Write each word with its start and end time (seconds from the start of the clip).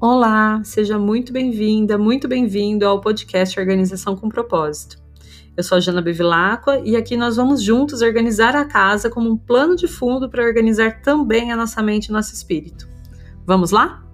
Olá, 0.00 0.62
seja 0.62 0.96
muito 0.96 1.32
bem-vinda, 1.32 1.98
muito 1.98 2.28
bem-vindo 2.28 2.86
ao 2.86 3.00
podcast 3.00 3.58
Organização 3.58 4.14
com 4.14 4.28
Propósito. 4.28 4.96
Eu 5.56 5.64
sou 5.64 5.76
a 5.76 5.80
Jana 5.80 6.00
Bevilacqua 6.00 6.80
e 6.84 6.94
aqui 6.94 7.16
nós 7.16 7.34
vamos 7.34 7.60
juntos 7.60 8.00
organizar 8.00 8.54
a 8.54 8.64
casa 8.64 9.10
como 9.10 9.28
um 9.28 9.36
plano 9.36 9.74
de 9.74 9.88
fundo 9.88 10.30
para 10.30 10.44
organizar 10.44 11.02
também 11.02 11.50
a 11.50 11.56
nossa 11.56 11.82
mente 11.82 12.06
e 12.06 12.12
nosso 12.12 12.32
espírito. 12.32 12.88
Vamos 13.44 13.72
lá? 13.72 14.07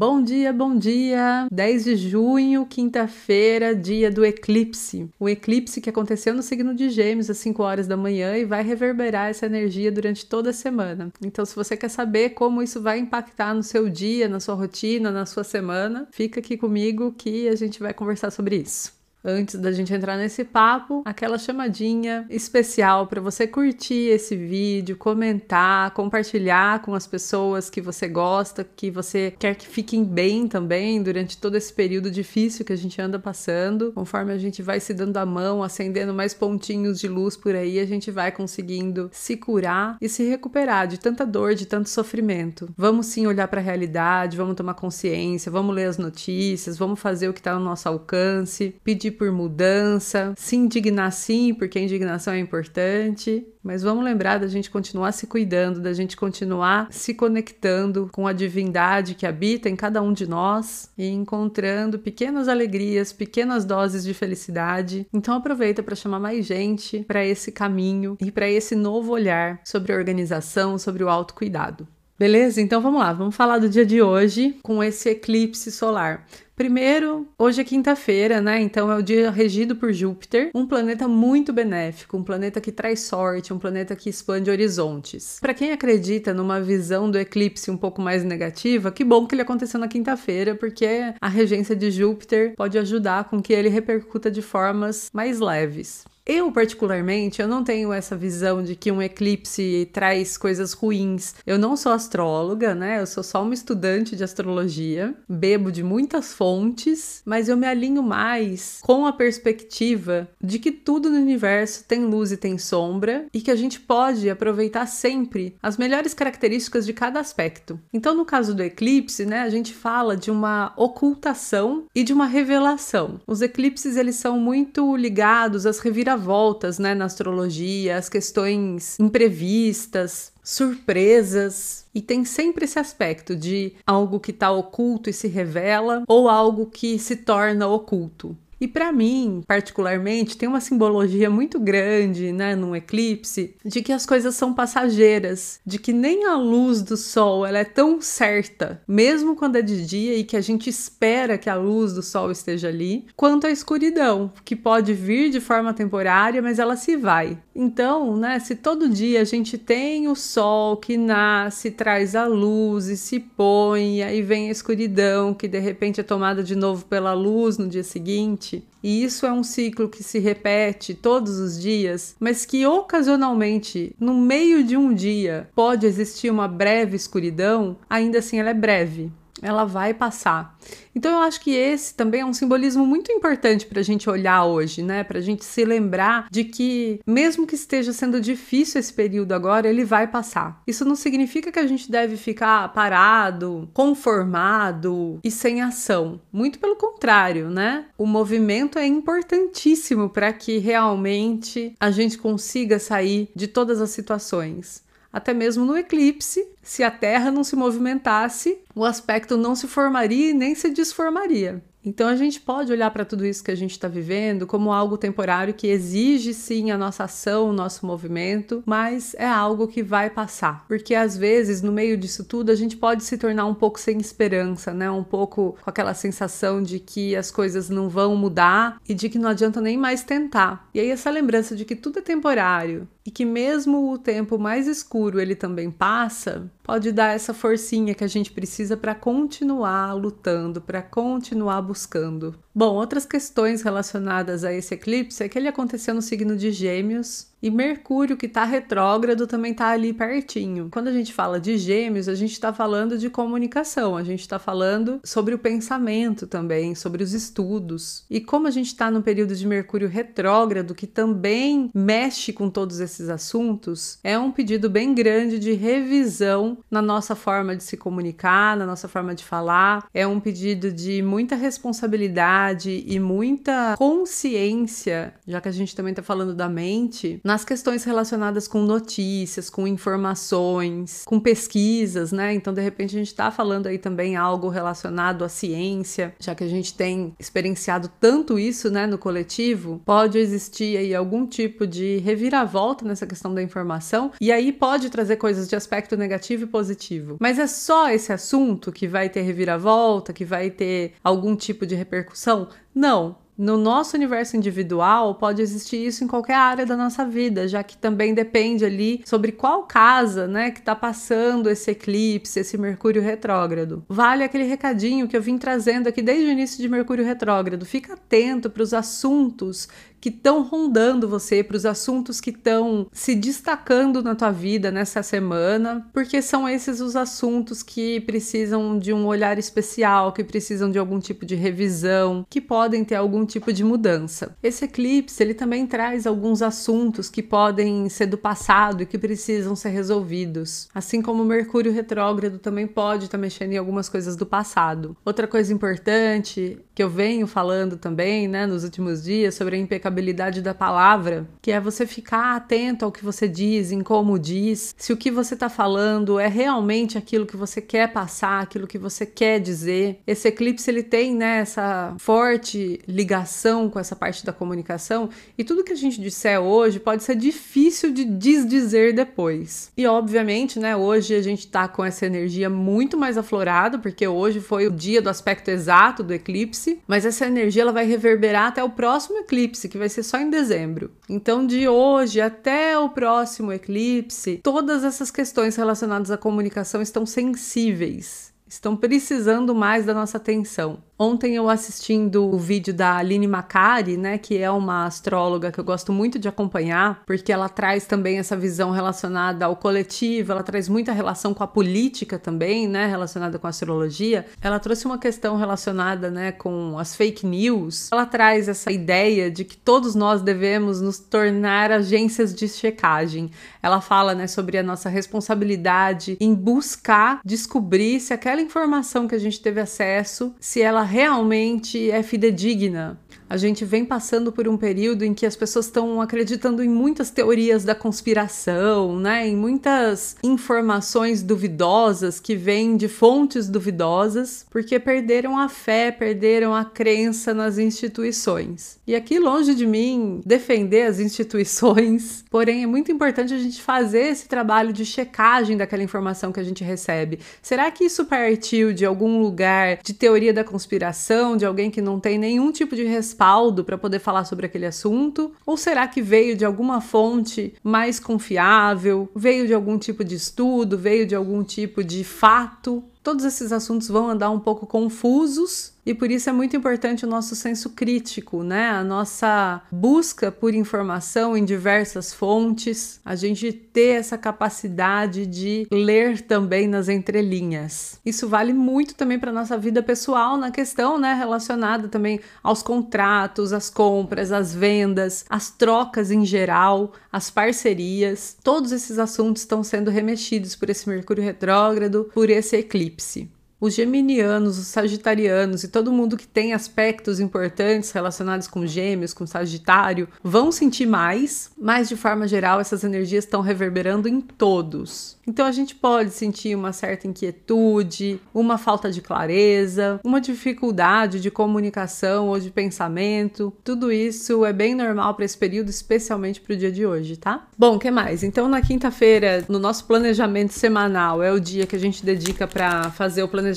Bom 0.00 0.22
dia, 0.22 0.52
bom 0.52 0.78
dia! 0.78 1.48
10 1.50 1.82
de 1.82 1.96
junho, 1.96 2.64
quinta-feira, 2.64 3.74
dia 3.74 4.08
do 4.08 4.24
eclipse. 4.24 5.10
O 5.18 5.28
eclipse 5.28 5.80
que 5.80 5.90
aconteceu 5.90 6.32
no 6.32 6.40
signo 6.40 6.72
de 6.72 6.88
Gêmeos 6.88 7.28
às 7.28 7.38
5 7.38 7.60
horas 7.64 7.88
da 7.88 7.96
manhã 7.96 8.36
e 8.36 8.44
vai 8.44 8.62
reverberar 8.62 9.28
essa 9.28 9.46
energia 9.46 9.90
durante 9.90 10.24
toda 10.24 10.50
a 10.50 10.52
semana. 10.52 11.12
Então, 11.20 11.44
se 11.44 11.56
você 11.56 11.76
quer 11.76 11.88
saber 11.88 12.30
como 12.30 12.62
isso 12.62 12.80
vai 12.80 13.00
impactar 13.00 13.52
no 13.52 13.62
seu 13.64 13.88
dia, 13.90 14.28
na 14.28 14.38
sua 14.38 14.54
rotina, 14.54 15.10
na 15.10 15.26
sua 15.26 15.42
semana, 15.42 16.06
fica 16.12 16.38
aqui 16.38 16.56
comigo 16.56 17.12
que 17.18 17.48
a 17.48 17.56
gente 17.56 17.80
vai 17.80 17.92
conversar 17.92 18.30
sobre 18.30 18.54
isso 18.54 18.97
antes 19.24 19.56
da 19.56 19.72
gente 19.72 19.92
entrar 19.92 20.16
nesse 20.16 20.44
papo, 20.44 21.02
aquela 21.04 21.38
chamadinha 21.38 22.26
especial 22.30 23.06
para 23.06 23.20
você 23.20 23.46
curtir 23.46 24.10
esse 24.10 24.36
vídeo, 24.36 24.96
comentar, 24.96 25.90
compartilhar 25.92 26.82
com 26.82 26.94
as 26.94 27.06
pessoas 27.06 27.68
que 27.68 27.80
você 27.80 28.08
gosta, 28.08 28.64
que 28.64 28.90
você 28.90 29.34
quer 29.38 29.54
que 29.54 29.66
fiquem 29.66 30.04
bem 30.04 30.46
também 30.46 31.02
durante 31.02 31.38
todo 31.38 31.56
esse 31.56 31.72
período 31.72 32.10
difícil 32.10 32.64
que 32.64 32.72
a 32.72 32.76
gente 32.76 33.00
anda 33.00 33.18
passando. 33.18 33.92
Conforme 33.92 34.32
a 34.32 34.38
gente 34.38 34.62
vai 34.62 34.80
se 34.80 34.94
dando 34.94 35.16
a 35.16 35.26
mão, 35.26 35.62
acendendo 35.62 36.14
mais 36.14 36.32
pontinhos 36.34 36.98
de 36.98 37.08
luz 37.08 37.36
por 37.36 37.54
aí, 37.54 37.78
a 37.78 37.86
gente 37.86 38.10
vai 38.10 38.32
conseguindo 38.32 39.10
se 39.12 39.36
curar 39.36 39.96
e 40.00 40.08
se 40.08 40.28
recuperar 40.28 40.86
de 40.86 40.98
tanta 40.98 41.26
dor, 41.26 41.54
de 41.54 41.66
tanto 41.66 41.88
sofrimento. 41.88 42.68
Vamos 42.76 43.06
sim 43.06 43.26
olhar 43.26 43.48
para 43.48 43.60
a 43.60 43.64
realidade, 43.64 44.36
vamos 44.36 44.54
tomar 44.54 44.74
consciência, 44.74 45.50
vamos 45.50 45.74
ler 45.74 45.86
as 45.86 45.98
notícias, 45.98 46.78
vamos 46.78 47.00
fazer 47.00 47.28
o 47.28 47.32
que 47.32 47.40
está 47.40 47.54
no 47.54 47.64
nosso 47.64 47.88
alcance, 47.88 48.74
pedir 48.84 49.07
por 49.10 49.30
mudança, 49.32 50.34
se 50.36 50.56
indignar 50.56 51.12
sim, 51.12 51.54
porque 51.54 51.78
a 51.78 51.82
indignação 51.82 52.34
é 52.34 52.38
importante, 52.38 53.46
mas 53.62 53.82
vamos 53.82 54.04
lembrar 54.04 54.38
da 54.38 54.46
gente 54.46 54.70
continuar 54.70 55.12
se 55.12 55.26
cuidando, 55.26 55.80
da 55.80 55.92
gente 55.92 56.16
continuar 56.16 56.88
se 56.90 57.12
conectando 57.14 58.08
com 58.12 58.26
a 58.26 58.32
divindade 58.32 59.14
que 59.14 59.26
habita 59.26 59.68
em 59.68 59.76
cada 59.76 60.00
um 60.00 60.12
de 60.12 60.26
nós 60.26 60.90
e 60.96 61.06
encontrando 61.08 61.98
pequenas 61.98 62.48
alegrias, 62.48 63.12
pequenas 63.12 63.64
doses 63.64 64.04
de 64.04 64.14
felicidade. 64.14 65.06
Então 65.12 65.34
aproveita 65.34 65.82
para 65.82 65.94
chamar 65.94 66.20
mais 66.20 66.46
gente 66.46 67.04
para 67.04 67.24
esse 67.24 67.52
caminho 67.52 68.16
e 68.20 68.30
para 68.30 68.48
esse 68.48 68.74
novo 68.74 69.12
olhar 69.12 69.60
sobre 69.64 69.92
a 69.92 69.96
organização, 69.96 70.78
sobre 70.78 71.04
o 71.04 71.08
autocuidado. 71.08 71.86
Beleza? 72.18 72.60
Então 72.60 72.80
vamos 72.80 72.98
lá, 72.98 73.12
vamos 73.12 73.36
falar 73.36 73.58
do 73.58 73.68
dia 73.68 73.86
de 73.86 74.02
hoje 74.02 74.58
com 74.60 74.82
esse 74.82 75.08
eclipse 75.08 75.70
solar. 75.70 76.26
Primeiro, 76.56 77.28
hoje 77.38 77.60
é 77.60 77.64
quinta-feira, 77.64 78.40
né? 78.40 78.60
Então 78.60 78.90
é 78.90 78.96
o 78.96 79.02
dia 79.02 79.30
regido 79.30 79.76
por 79.76 79.92
Júpiter, 79.92 80.50
um 80.52 80.66
planeta 80.66 81.06
muito 81.06 81.52
benéfico, 81.52 82.16
um 82.16 82.24
planeta 82.24 82.60
que 82.60 82.72
traz 82.72 83.02
sorte, 83.02 83.52
um 83.52 83.58
planeta 83.60 83.94
que 83.94 84.10
expande 84.10 84.50
horizontes. 84.50 85.38
Para 85.40 85.54
quem 85.54 85.70
acredita 85.70 86.34
numa 86.34 86.60
visão 86.60 87.08
do 87.08 87.16
eclipse 87.16 87.70
um 87.70 87.76
pouco 87.76 88.02
mais 88.02 88.24
negativa, 88.24 88.90
que 88.90 89.04
bom 89.04 89.24
que 89.24 89.36
ele 89.36 89.42
aconteceu 89.42 89.78
na 89.78 89.86
quinta-feira, 89.86 90.56
porque 90.56 91.14
a 91.20 91.28
regência 91.28 91.76
de 91.76 91.92
Júpiter 91.92 92.54
pode 92.56 92.76
ajudar 92.76 93.28
com 93.30 93.40
que 93.40 93.52
ele 93.52 93.68
repercuta 93.68 94.28
de 94.28 94.42
formas 94.42 95.08
mais 95.12 95.38
leves. 95.38 96.04
Eu, 96.30 96.52
particularmente, 96.52 97.40
eu 97.40 97.48
não 97.48 97.64
tenho 97.64 97.90
essa 97.90 98.14
visão 98.14 98.62
de 98.62 98.76
que 98.76 98.92
um 98.92 99.00
eclipse 99.00 99.88
traz 99.94 100.36
coisas 100.36 100.74
ruins. 100.74 101.34
Eu 101.46 101.56
não 101.56 101.74
sou 101.74 101.90
astróloga, 101.90 102.74
né? 102.74 103.00
Eu 103.00 103.06
sou 103.06 103.22
só 103.22 103.42
uma 103.42 103.54
estudante 103.54 104.14
de 104.14 104.22
astrologia, 104.22 105.14
bebo 105.26 105.72
de 105.72 105.82
muitas 105.82 106.34
fontes, 106.34 107.22
mas 107.24 107.48
eu 107.48 107.56
me 107.56 107.66
alinho 107.66 108.02
mais 108.02 108.78
com 108.82 109.06
a 109.06 109.12
perspectiva 109.12 110.28
de 110.38 110.58
que 110.58 110.70
tudo 110.70 111.08
no 111.08 111.16
universo 111.16 111.84
tem 111.88 112.04
luz 112.04 112.30
e 112.30 112.36
tem 112.36 112.58
sombra 112.58 113.24
e 113.32 113.40
que 113.40 113.50
a 113.50 113.56
gente 113.56 113.80
pode 113.80 114.28
aproveitar 114.28 114.84
sempre 114.84 115.56
as 115.62 115.78
melhores 115.78 116.12
características 116.12 116.84
de 116.84 116.92
cada 116.92 117.20
aspecto. 117.20 117.80
Então, 117.90 118.14
no 118.14 118.26
caso 118.26 118.54
do 118.54 118.62
eclipse, 118.62 119.24
né, 119.24 119.40
a 119.40 119.48
gente 119.48 119.72
fala 119.72 120.14
de 120.14 120.30
uma 120.30 120.74
ocultação 120.76 121.86
e 121.94 122.04
de 122.04 122.12
uma 122.12 122.26
revelação. 122.26 123.18
Os 123.26 123.40
eclipses 123.40 123.96
eles 123.96 124.16
são 124.16 124.38
muito 124.38 124.94
ligados 124.94 125.64
às 125.64 125.78
reviravoltas 125.78 126.17
reviravoltas 126.18 126.78
né, 126.78 126.94
na 126.94 127.06
astrologia, 127.06 127.96
as 127.96 128.08
questões 128.08 128.98
imprevistas, 128.98 130.32
surpresas. 130.42 131.86
E 131.94 132.02
tem 132.02 132.24
sempre 132.24 132.64
esse 132.64 132.78
aspecto 132.78 133.34
de 133.34 133.72
algo 133.86 134.20
que 134.20 134.32
está 134.32 134.50
oculto 134.50 135.08
e 135.08 135.12
se 135.12 135.28
revela, 135.28 136.02
ou 136.06 136.28
algo 136.28 136.66
que 136.66 136.98
se 136.98 137.16
torna 137.16 137.66
oculto. 137.66 138.36
E 138.60 138.66
para 138.66 138.92
mim, 138.92 139.42
particularmente, 139.46 140.36
tem 140.36 140.48
uma 140.48 140.60
simbologia 140.60 141.30
muito 141.30 141.60
grande, 141.60 142.32
né, 142.32 142.56
num 142.56 142.74
eclipse, 142.74 143.54
de 143.64 143.82
que 143.82 143.92
as 143.92 144.04
coisas 144.04 144.34
são 144.34 144.52
passageiras, 144.52 145.60
de 145.64 145.78
que 145.78 145.92
nem 145.92 146.24
a 146.24 146.36
luz 146.36 146.82
do 146.82 146.96
sol 146.96 147.46
ela 147.46 147.58
é 147.58 147.64
tão 147.64 148.00
certa, 148.00 148.82
mesmo 148.86 149.36
quando 149.36 149.56
é 149.56 149.62
de 149.62 149.86
dia 149.86 150.16
e 150.16 150.24
que 150.24 150.36
a 150.36 150.40
gente 150.40 150.68
espera 150.68 151.38
que 151.38 151.48
a 151.48 151.54
luz 151.54 151.92
do 151.92 152.02
sol 152.02 152.30
esteja 152.30 152.68
ali, 152.68 153.06
quanto 153.16 153.46
a 153.46 153.50
escuridão, 153.50 154.32
que 154.44 154.56
pode 154.56 154.92
vir 154.92 155.30
de 155.30 155.40
forma 155.40 155.72
temporária, 155.72 156.42
mas 156.42 156.58
ela 156.58 156.76
se 156.76 156.96
vai. 156.96 157.38
Então, 157.54 158.16
né, 158.16 158.38
se 158.38 158.54
todo 158.54 158.88
dia 158.88 159.20
a 159.20 159.24
gente 159.24 159.58
tem 159.58 160.08
o 160.08 160.14
sol 160.14 160.76
que 160.76 160.96
nasce, 160.96 161.70
traz 161.70 162.14
a 162.14 162.26
luz 162.26 162.86
e 162.86 162.96
se 162.96 163.20
põe, 163.20 163.98
e 163.98 164.02
aí 164.02 164.22
vem 164.22 164.48
a 164.48 164.52
escuridão 164.52 165.34
que 165.34 165.48
de 165.48 165.58
repente 165.58 166.00
é 166.00 166.04
tomada 166.04 166.42
de 166.42 166.54
novo 166.54 166.84
pela 166.84 167.12
luz 167.12 167.58
no 167.58 167.68
dia 167.68 167.82
seguinte, 167.82 168.47
e 168.82 169.02
isso 169.02 169.26
é 169.26 169.32
um 169.32 169.42
ciclo 169.42 169.88
que 169.88 170.02
se 170.02 170.18
repete 170.18 170.94
todos 170.94 171.38
os 171.38 171.60
dias, 171.60 172.14
mas 172.18 172.44
que 172.44 172.66
ocasionalmente, 172.66 173.94
no 173.98 174.14
meio 174.14 174.62
de 174.62 174.76
um 174.76 174.92
dia, 174.94 175.48
pode 175.54 175.86
existir 175.86 176.30
uma 176.30 176.48
breve 176.48 176.96
escuridão, 176.96 177.76
ainda 177.88 178.18
assim 178.18 178.38
ela 178.38 178.50
é 178.50 178.54
breve 178.54 179.10
ela 179.42 179.64
vai 179.64 179.94
passar. 179.94 180.56
Então 180.94 181.12
eu 181.12 181.18
acho 181.20 181.40
que 181.40 181.52
esse 181.52 181.94
também 181.94 182.22
é 182.22 182.24
um 182.24 182.32
simbolismo 182.32 182.84
muito 182.84 183.12
importante 183.12 183.66
para 183.66 183.80
a 183.80 183.84
gente 183.84 184.10
olhar 184.10 184.44
hoje, 184.44 184.82
né? 184.82 185.04
Para 185.04 185.18
a 185.18 185.22
gente 185.22 185.44
se 185.44 185.64
lembrar 185.64 186.26
de 186.30 186.44
que, 186.44 187.00
mesmo 187.06 187.46
que 187.46 187.54
esteja 187.54 187.92
sendo 187.92 188.20
difícil 188.20 188.80
esse 188.80 188.92
período 188.92 189.32
agora, 189.32 189.68
ele 189.68 189.84
vai 189.84 190.06
passar. 190.08 190.60
Isso 190.66 190.84
não 190.84 190.96
significa 190.96 191.52
que 191.52 191.58
a 191.58 191.66
gente 191.66 191.90
deve 191.90 192.16
ficar 192.16 192.72
parado, 192.72 193.68
conformado 193.72 195.20
e 195.22 195.30
sem 195.30 195.62
ação. 195.62 196.20
Muito 196.32 196.58
pelo 196.58 196.76
contrário, 196.76 197.48
né? 197.48 197.86
O 197.96 198.06
movimento 198.06 198.78
é 198.78 198.86
importantíssimo 198.86 200.08
para 200.08 200.32
que 200.32 200.58
realmente 200.58 201.74
a 201.78 201.90
gente 201.90 202.18
consiga 202.18 202.78
sair 202.78 203.28
de 203.34 203.46
todas 203.46 203.80
as 203.80 203.90
situações 203.90 204.87
até 205.12 205.32
mesmo 205.32 205.64
no 205.64 205.76
eclipse, 205.76 206.46
se 206.62 206.82
a 206.82 206.90
Terra 206.90 207.30
não 207.30 207.42
se 207.42 207.56
movimentasse, 207.56 208.58
o 208.74 208.84
aspecto 208.84 209.36
não 209.36 209.54
se 209.54 209.66
formaria 209.66 210.30
e 210.30 210.34
nem 210.34 210.54
se 210.54 210.70
desformaria. 210.70 211.62
Então 211.84 212.08
a 212.08 212.16
gente 212.16 212.40
pode 212.40 212.70
olhar 212.70 212.90
para 212.90 213.04
tudo 213.04 213.24
isso 213.24 213.42
que 213.42 213.50
a 213.50 213.56
gente 213.56 213.70
está 213.70 213.88
vivendo 213.88 214.46
como 214.46 214.72
algo 214.72 214.98
temporário 214.98 215.54
que 215.54 215.68
exige 215.68 216.34
sim 216.34 216.70
a 216.70 216.76
nossa 216.76 217.04
ação, 217.04 217.48
o 217.48 217.52
nosso 217.52 217.86
movimento, 217.86 218.62
mas 218.66 219.14
é 219.14 219.26
algo 219.26 219.66
que 219.66 219.82
vai 219.82 220.10
passar. 220.10 220.66
Porque 220.68 220.94
às 220.94 221.16
vezes, 221.16 221.62
no 221.62 221.72
meio 221.72 221.96
disso 221.96 222.24
tudo, 222.24 222.50
a 222.50 222.54
gente 222.54 222.76
pode 222.76 223.04
se 223.04 223.16
tornar 223.16 223.46
um 223.46 223.54
pouco 223.54 223.80
sem 223.80 223.98
esperança, 223.98 224.74
né? 224.74 224.90
Um 224.90 225.04
pouco 225.04 225.56
com 225.62 225.70
aquela 225.70 225.94
sensação 225.94 226.62
de 226.62 226.78
que 226.78 227.16
as 227.16 227.30
coisas 227.30 227.70
não 227.70 227.88
vão 227.88 228.14
mudar 228.16 228.80
e 228.86 228.92
de 228.92 229.08
que 229.08 229.18
não 229.18 229.30
adianta 229.30 229.60
nem 229.60 229.78
mais 229.78 230.02
tentar. 230.02 230.68
E 230.74 230.80
aí 230.80 230.90
essa 230.90 231.10
lembrança 231.10 231.56
de 231.56 231.64
que 231.64 231.76
tudo 231.76 232.00
é 232.00 232.02
temporário 232.02 232.86
e 233.08 233.10
que 233.10 233.24
mesmo 233.24 233.90
o 233.90 233.96
tempo 233.96 234.38
mais 234.38 234.66
escuro 234.66 235.18
ele 235.18 235.34
também 235.34 235.70
passa, 235.70 236.52
pode 236.62 236.92
dar 236.92 237.14
essa 237.14 237.32
forcinha 237.32 237.94
que 237.94 238.04
a 238.04 238.06
gente 238.06 238.30
precisa 238.30 238.76
para 238.76 238.94
continuar 238.94 239.94
lutando, 239.94 240.60
para 240.60 240.82
continuar 240.82 241.62
buscando. 241.62 242.38
Bom, 242.58 242.74
outras 242.74 243.06
questões 243.06 243.62
relacionadas 243.62 244.42
a 244.42 244.52
esse 244.52 244.74
eclipse 244.74 245.22
é 245.22 245.28
que 245.28 245.38
ele 245.38 245.46
aconteceu 245.46 245.94
no 245.94 246.02
signo 246.02 246.36
de 246.36 246.50
Gêmeos 246.50 247.28
e 247.40 247.50
Mercúrio, 247.50 248.16
que 248.16 248.26
está 248.26 248.44
retrógrado, 248.44 249.26
também 249.26 249.52
está 249.52 249.68
ali 249.68 249.92
pertinho. 249.92 250.68
Quando 250.72 250.88
a 250.88 250.92
gente 250.92 251.12
fala 251.12 251.38
de 251.38 251.56
gêmeos, 251.56 252.08
a 252.08 252.14
gente 252.14 252.32
está 252.32 252.52
falando 252.52 252.98
de 252.98 253.08
comunicação, 253.08 253.96
a 253.96 254.02
gente 254.02 254.20
está 254.20 254.40
falando 254.40 255.00
sobre 255.04 255.34
o 255.34 255.38
pensamento 255.38 256.26
também, 256.26 256.74
sobre 256.74 257.02
os 257.02 257.12
estudos. 257.12 258.04
E 258.10 258.20
como 258.20 258.48
a 258.48 258.50
gente 258.50 258.66
está 258.66 258.90
no 258.90 259.02
período 259.02 259.36
de 259.36 259.46
Mercúrio 259.46 259.88
retrógrado, 259.88 260.74
que 260.74 260.86
também 260.86 261.70
mexe 261.72 262.32
com 262.32 262.50
todos 262.50 262.80
esses 262.80 263.08
assuntos, 263.08 263.98
é 264.02 264.18
um 264.18 264.32
pedido 264.32 264.68
bem 264.68 264.92
grande 264.92 265.38
de 265.38 265.52
revisão 265.52 266.58
na 266.68 266.82
nossa 266.82 267.14
forma 267.14 267.54
de 267.54 267.62
se 267.62 267.76
comunicar, 267.76 268.56
na 268.56 268.66
nossa 268.66 268.88
forma 268.88 269.14
de 269.14 269.24
falar. 269.24 269.86
É 269.94 270.04
um 270.04 270.18
pedido 270.18 270.72
de 270.72 271.02
muita 271.02 271.36
responsabilidade 271.36 272.47
claridade 272.48 272.84
e 272.86 272.98
muita 272.98 273.74
consciência, 273.76 275.14
já 275.26 275.40
que 275.40 275.48
a 275.48 275.52
gente 275.52 275.74
também 275.74 275.92
está 275.92 276.02
falando 276.02 276.34
da 276.34 276.48
mente, 276.48 277.20
nas 277.24 277.44
questões 277.44 277.84
relacionadas 277.84 278.48
com 278.48 278.62
notícias, 278.62 279.50
com 279.50 279.66
informações, 279.66 281.02
com 281.04 281.20
pesquisas, 281.20 282.12
né? 282.12 282.32
Então, 282.34 282.52
de 282.52 282.60
repente, 282.60 282.94
a 282.94 282.98
gente 282.98 283.08
está 283.08 283.30
falando 283.30 283.66
aí 283.66 283.78
também 283.78 284.16
algo 284.16 284.48
relacionado 284.48 285.24
à 285.24 285.28
ciência, 285.28 286.14
já 286.18 286.34
que 286.34 286.44
a 286.44 286.48
gente 286.48 286.74
tem 286.74 287.14
experienciado 287.18 287.90
tanto 288.00 288.38
isso, 288.38 288.70
né, 288.70 288.86
no 288.86 288.98
coletivo, 288.98 289.80
pode 289.84 290.18
existir 290.18 290.76
aí 290.76 290.94
algum 290.94 291.26
tipo 291.26 291.66
de 291.66 291.98
reviravolta 291.98 292.84
nessa 292.84 293.06
questão 293.06 293.34
da 293.34 293.42
informação, 293.42 294.12
e 294.20 294.32
aí 294.32 294.52
pode 294.52 294.90
trazer 294.90 295.16
coisas 295.16 295.48
de 295.48 295.56
aspecto 295.56 295.96
negativo 295.96 296.44
e 296.44 296.46
positivo. 296.46 297.16
Mas 297.20 297.38
é 297.38 297.46
só 297.46 297.90
esse 297.90 298.12
assunto 298.12 298.72
que 298.72 298.86
vai 298.86 299.08
ter 299.08 299.22
reviravolta, 299.22 300.12
que 300.12 300.24
vai 300.24 300.50
ter 300.50 300.92
algum 301.02 301.36
tipo 301.36 301.66
de 301.66 301.74
repercussão? 301.74 302.37
Não. 302.74 303.16
No 303.38 303.56
nosso 303.56 303.96
universo 303.96 304.36
individual, 304.36 305.14
pode 305.14 305.40
existir 305.40 305.76
isso 305.86 306.02
em 306.02 306.08
qualquer 306.08 306.34
área 306.34 306.66
da 306.66 306.76
nossa 306.76 307.04
vida, 307.04 307.46
já 307.46 307.62
que 307.62 307.76
também 307.76 308.12
depende 308.12 308.64
ali 308.64 309.00
sobre 309.06 309.30
qual 309.30 309.62
casa, 309.62 310.26
né, 310.26 310.50
que 310.50 310.58
está 310.58 310.74
passando 310.74 311.48
esse 311.48 311.70
eclipse, 311.70 312.40
esse 312.40 312.58
Mercúrio 312.58 313.00
retrógrado. 313.00 313.84
Vale 313.88 314.24
aquele 314.24 314.42
recadinho 314.42 315.06
que 315.06 315.16
eu 315.16 315.22
vim 315.22 315.38
trazendo 315.38 315.86
aqui 315.86 316.02
desde 316.02 316.26
o 316.26 316.30
início 316.32 316.60
de 316.60 316.68
Mercúrio 316.68 317.04
retrógrado. 317.04 317.64
Fica 317.64 317.94
atento 317.94 318.50
para 318.50 318.62
os 318.64 318.74
assuntos 318.74 319.68
que 320.00 320.08
estão 320.08 320.42
rondando 320.42 321.08
você, 321.08 321.42
para 321.42 321.56
os 321.56 321.66
assuntos 321.66 322.20
que 322.20 322.30
estão 322.30 322.86
se 322.92 323.14
destacando 323.14 324.02
na 324.02 324.14
tua 324.14 324.30
vida 324.30 324.70
nessa 324.70 325.02
semana, 325.02 325.86
porque 325.92 326.22
são 326.22 326.48
esses 326.48 326.80
os 326.80 326.96
assuntos 326.96 327.62
que 327.62 328.00
precisam 328.00 328.78
de 328.78 328.92
um 328.92 329.06
olhar 329.06 329.38
especial, 329.38 330.12
que 330.12 330.22
precisam 330.22 330.70
de 330.70 330.78
algum 330.78 330.98
tipo 331.00 331.26
de 331.26 331.34
revisão, 331.34 332.24
que 332.28 332.40
podem 332.40 332.84
ter 332.84 332.94
algum 332.94 333.24
tipo 333.26 333.52
de 333.52 333.64
mudança. 333.64 334.36
Esse 334.42 334.64
eclipse, 334.64 335.22
ele 335.22 335.34
também 335.34 335.66
traz 335.66 336.06
alguns 336.06 336.42
assuntos 336.42 337.08
que 337.08 337.22
podem 337.22 337.88
ser 337.88 338.06
do 338.06 338.18
passado 338.18 338.82
e 338.82 338.86
que 338.86 338.98
precisam 338.98 339.56
ser 339.56 339.70
resolvidos. 339.70 340.68
Assim 340.74 341.02
como 341.02 341.22
o 341.22 341.26
Mercúrio 341.26 341.72
retrógrado 341.72 342.38
também 342.38 342.66
pode 342.66 343.06
estar 343.06 343.18
tá 343.18 343.20
mexendo 343.20 343.52
em 343.52 343.58
algumas 343.58 343.88
coisas 343.88 344.16
do 344.16 344.26
passado. 344.26 344.96
Outra 345.04 345.26
coisa 345.26 345.52
importante 345.52 346.58
que 346.74 346.82
eu 346.82 346.88
venho 346.88 347.26
falando 347.26 347.76
também, 347.76 348.28
né, 348.28 348.46
nos 348.46 348.62
últimos 348.62 349.02
dias 349.02 349.34
sobre 349.34 349.56
a 349.56 349.58
impecabilidade 349.58 349.87
aplicabilidade 349.88 350.42
da 350.42 350.54
palavra, 350.54 351.26
que 351.42 351.50
é 351.50 351.60
você 351.60 351.86
ficar 351.86 352.36
atento 352.36 352.84
ao 352.84 352.92
que 352.92 353.04
você 353.04 353.26
diz, 353.26 353.72
em 353.72 353.80
como 353.80 354.18
diz, 354.18 354.74
se 354.76 354.92
o 354.92 354.96
que 354.96 355.10
você 355.10 355.34
está 355.34 355.48
falando 355.48 356.18
é 356.18 356.28
realmente 356.28 356.98
aquilo 356.98 357.26
que 357.26 357.36
você 357.36 357.60
quer 357.60 357.92
passar, 357.92 358.42
aquilo 358.42 358.66
que 358.66 358.78
você 358.78 359.04
quer 359.06 359.40
dizer. 359.40 360.00
Esse 360.06 360.28
eclipse 360.28 360.70
ele 360.70 360.82
tem 360.82 361.14
né, 361.14 361.38
essa 361.38 361.94
forte 361.98 362.80
ligação 362.86 363.68
com 363.68 363.78
essa 363.78 363.96
parte 363.96 364.24
da 364.24 364.32
comunicação 364.32 365.08
e 365.36 365.44
tudo 365.44 365.64
que 365.64 365.72
a 365.72 365.76
gente 365.76 366.00
disser 366.00 366.40
hoje 366.40 366.78
pode 366.78 367.02
ser 367.02 367.16
difícil 367.16 367.92
de 367.92 368.04
desdizer 368.04 368.94
depois. 368.94 369.72
E 369.76 369.86
obviamente, 369.86 370.58
né, 370.58 370.76
hoje 370.76 371.14
a 371.14 371.22
gente 371.22 371.40
está 371.40 371.66
com 371.66 371.84
essa 371.84 372.06
energia 372.06 372.50
muito 372.50 372.96
mais 372.96 373.16
aflorada, 373.16 373.78
porque 373.78 374.06
hoje 374.06 374.40
foi 374.40 374.66
o 374.66 374.70
dia 374.70 375.00
do 375.00 375.08
aspecto 375.08 375.48
exato 375.48 376.02
do 376.02 376.12
eclipse, 376.12 376.80
mas 376.86 377.04
essa 377.04 377.26
energia 377.26 377.62
ela 377.62 377.72
vai 377.72 377.86
reverberar 377.86 378.48
até 378.48 378.62
o 378.62 378.70
próximo 378.70 379.18
eclipse, 379.18 379.68
que 379.68 379.77
que 379.78 379.80
vai 379.80 379.88
ser 379.88 380.02
só 380.02 380.18
em 380.18 380.28
dezembro. 380.28 380.90
Então, 381.08 381.46
de 381.46 381.68
hoje 381.68 382.20
até 382.20 382.76
o 382.76 382.88
próximo 382.88 383.52
eclipse, 383.52 384.40
todas 384.42 384.82
essas 384.82 385.10
questões 385.10 385.54
relacionadas 385.54 386.10
à 386.10 386.18
comunicação 386.18 386.82
estão 386.82 387.06
sensíveis, 387.06 388.27
estão 388.48 388.76
precisando 388.76 389.54
mais 389.54 389.84
da 389.84 389.94
nossa 389.94 390.16
atenção. 390.16 390.78
Ontem 391.00 391.36
eu 391.36 391.48
assistindo 391.48 392.24
o 392.24 392.36
vídeo 392.36 392.74
da 392.74 392.96
Aline 392.96 393.28
Macari, 393.28 393.96
né, 393.96 394.18
que 394.18 394.36
é 394.36 394.50
uma 394.50 394.86
astróloga 394.86 395.52
que 395.52 395.60
eu 395.60 395.62
gosto 395.62 395.92
muito 395.92 396.18
de 396.18 396.26
acompanhar, 396.26 397.04
porque 397.06 397.32
ela 397.32 397.48
traz 397.48 397.86
também 397.86 398.18
essa 398.18 398.36
visão 398.36 398.72
relacionada 398.72 399.46
ao 399.46 399.54
coletivo, 399.54 400.32
ela 400.32 400.42
traz 400.42 400.68
muita 400.68 400.90
relação 400.90 401.32
com 401.32 401.44
a 401.44 401.46
política 401.46 402.18
também, 402.18 402.66
né, 402.66 402.86
relacionada 402.86 403.38
com 403.38 403.46
a 403.46 403.50
astrologia. 403.50 404.26
Ela 404.42 404.58
trouxe 404.58 404.86
uma 404.86 404.98
questão 404.98 405.36
relacionada, 405.36 406.10
né, 406.10 406.32
com 406.32 406.76
as 406.76 406.96
fake 406.96 407.24
news. 407.24 407.92
Ela 407.92 408.04
traz 408.04 408.48
essa 408.48 408.72
ideia 408.72 409.30
de 409.30 409.44
que 409.44 409.56
todos 409.56 409.94
nós 409.94 410.20
devemos 410.20 410.80
nos 410.80 410.98
tornar 410.98 411.70
agências 411.70 412.34
de 412.34 412.48
checagem. 412.48 413.30
Ela 413.62 413.80
fala, 413.80 414.16
né, 414.16 414.26
sobre 414.26 414.58
a 414.58 414.64
nossa 414.64 414.88
responsabilidade 414.88 416.16
em 416.18 416.34
buscar 416.34 417.20
descobrir 417.24 418.00
se 418.00 418.12
aquela 418.38 418.42
informação 418.42 419.08
que 419.08 419.14
a 419.14 419.18
gente 419.18 419.40
teve 419.40 419.60
acesso, 419.60 420.34
se 420.40 420.62
ela 420.62 420.82
realmente 420.82 421.90
é 421.90 422.02
fidedigna 422.02 422.98
a 423.28 423.36
gente 423.36 423.64
vem 423.64 423.84
passando 423.84 424.32
por 424.32 424.48
um 424.48 424.56
período 424.56 425.04
em 425.04 425.12
que 425.12 425.26
as 425.26 425.36
pessoas 425.36 425.66
estão 425.66 426.00
acreditando 426.00 426.62
em 426.62 426.68
muitas 426.68 427.10
teorias 427.10 427.64
da 427.64 427.74
conspiração, 427.74 428.98
né? 428.98 429.28
Em 429.28 429.36
muitas 429.36 430.16
informações 430.22 431.22
duvidosas 431.22 432.18
que 432.18 432.34
vêm 432.34 432.76
de 432.76 432.88
fontes 432.88 433.48
duvidosas, 433.48 434.46
porque 434.50 434.78
perderam 434.78 435.38
a 435.38 435.48
fé, 435.48 435.90
perderam 435.90 436.54
a 436.54 436.64
crença 436.64 437.34
nas 437.34 437.58
instituições. 437.58 438.78
E 438.86 438.94
aqui 438.94 439.18
longe 439.18 439.54
de 439.54 439.66
mim 439.66 440.20
defender 440.24 440.84
as 440.84 440.98
instituições, 440.98 442.24
porém 442.30 442.62
é 442.62 442.66
muito 442.66 442.90
importante 442.90 443.34
a 443.34 443.38
gente 443.38 443.60
fazer 443.60 444.06
esse 444.06 444.26
trabalho 444.26 444.72
de 444.72 444.84
checagem 444.84 445.56
daquela 445.56 445.82
informação 445.82 446.32
que 446.32 446.40
a 446.40 446.44
gente 446.44 446.64
recebe. 446.64 447.18
Será 447.42 447.70
que 447.70 447.84
isso 447.84 448.06
partiu 448.06 448.72
de 448.72 448.86
algum 448.86 449.20
lugar 449.20 449.78
de 449.82 449.92
teoria 449.92 450.32
da 450.32 450.44
conspiração, 450.44 451.36
de 451.36 451.44
alguém 451.44 451.70
que 451.70 451.82
não 451.82 452.00
tem 452.00 452.16
nenhum 452.16 452.50
tipo 452.50 452.74
de 452.74 452.84
resposta 452.84 453.17
respaldo 453.18 453.64
para 453.64 453.76
poder 453.76 453.98
falar 453.98 454.24
sobre 454.24 454.46
aquele 454.46 454.66
assunto? 454.66 455.32
Ou 455.44 455.56
será 455.56 455.88
que 455.88 456.00
veio 456.00 456.36
de 456.36 456.44
alguma 456.44 456.80
fonte 456.80 457.54
mais 457.64 457.98
confiável? 457.98 459.10
Veio 459.14 459.46
de 459.46 459.52
algum 459.52 459.76
tipo 459.76 460.04
de 460.04 460.14
estudo? 460.14 460.78
Veio 460.78 461.04
de 461.04 461.16
algum 461.16 461.42
tipo 461.42 461.82
de 461.82 462.04
fato? 462.04 462.84
Todos 463.02 463.24
esses 463.24 463.52
assuntos 463.52 463.88
vão 463.88 464.08
andar 464.08 464.30
um 464.30 464.40
pouco 464.40 464.66
confusos 464.66 465.72
e 465.86 465.94
por 465.94 466.10
isso 466.10 466.28
é 466.28 466.32
muito 466.32 466.54
importante 466.54 467.06
o 467.06 467.08
nosso 467.08 467.34
senso 467.34 467.70
crítico, 467.70 468.42
né? 468.42 468.68
A 468.68 468.84
nossa 468.84 469.62
busca 469.72 470.30
por 470.30 470.52
informação 470.52 471.34
em 471.34 471.46
diversas 471.46 472.12
fontes, 472.12 473.00
a 473.02 473.16
gente 473.16 473.50
ter 473.50 473.98
essa 473.98 474.18
capacidade 474.18 475.24
de 475.24 475.66
ler 475.70 476.20
também 476.20 476.68
nas 476.68 476.90
entrelinhas. 476.90 477.98
Isso 478.04 478.28
vale 478.28 478.52
muito 478.52 478.94
também 478.94 479.18
para 479.18 479.32
nossa 479.32 479.56
vida 479.56 479.82
pessoal 479.82 480.36
na 480.36 480.50
questão, 480.50 480.98
né, 480.98 481.14
relacionada 481.14 481.88
também 481.88 482.20
aos 482.42 482.62
contratos, 482.62 483.54
às 483.54 483.70
compras, 483.70 484.30
às 484.30 484.54
vendas, 484.54 485.24
às 485.30 485.50
trocas 485.50 486.10
em 486.10 486.26
geral, 486.26 486.92
às 487.10 487.30
parcerias. 487.30 488.36
Todos 488.44 488.72
esses 488.72 488.98
assuntos 488.98 489.40
estão 489.40 489.62
sendo 489.62 489.90
remexidos 489.90 490.54
por 490.54 490.68
esse 490.68 490.86
Mercúrio 490.86 491.24
retrógrado, 491.24 492.10
por 492.12 492.28
esse 492.28 492.56
eclipse 492.56 492.87
elipse 492.88 493.28
os 493.60 493.74
geminianos, 493.74 494.58
os 494.58 494.66
sagitarianos 494.66 495.64
e 495.64 495.68
todo 495.68 495.92
mundo 495.92 496.16
que 496.16 496.26
tem 496.26 496.52
aspectos 496.52 497.20
importantes 497.20 497.90
relacionados 497.90 498.46
com 498.46 498.66
gêmeos, 498.66 499.12
com 499.12 499.26
sagitário, 499.26 500.08
vão 500.22 500.52
sentir 500.52 500.86
mais, 500.86 501.50
mas 501.58 501.88
de 501.88 501.96
forma 501.96 502.28
geral 502.28 502.60
essas 502.60 502.84
energias 502.84 503.24
estão 503.24 503.40
reverberando 503.40 504.08
em 504.08 504.20
todos. 504.20 505.18
Então 505.26 505.44
a 505.44 505.52
gente 505.52 505.74
pode 505.74 506.10
sentir 506.10 506.54
uma 506.54 506.72
certa 506.72 507.06
inquietude, 507.06 508.20
uma 508.32 508.56
falta 508.56 508.90
de 508.90 509.02
clareza, 509.02 510.00
uma 510.02 510.20
dificuldade 510.20 511.20
de 511.20 511.30
comunicação 511.30 512.28
ou 512.28 512.40
de 512.40 512.50
pensamento. 512.50 513.52
Tudo 513.62 513.92
isso 513.92 514.44
é 514.44 514.52
bem 514.52 514.74
normal 514.74 515.14
para 515.14 515.24
esse 515.24 515.36
período, 515.36 515.68
especialmente 515.68 516.40
para 516.40 516.54
o 516.54 516.56
dia 516.56 516.72
de 516.72 516.86
hoje, 516.86 517.16
tá? 517.16 517.46
Bom, 517.58 517.78
que 517.78 517.90
mais? 517.90 518.22
Então 518.22 518.48
na 518.48 518.62
quinta-feira, 518.62 519.44
no 519.48 519.58
nosso 519.58 519.84
planejamento 519.84 520.52
semanal, 520.52 521.22
é 521.22 521.30
o 521.30 521.38
dia 521.38 521.66
que 521.66 521.76
a 521.76 521.80
gente 521.80 522.04
dedica 522.04 522.46
para 522.46 522.90
fazer 522.90 523.22
o 523.22 523.28
planejamento, 523.28 523.47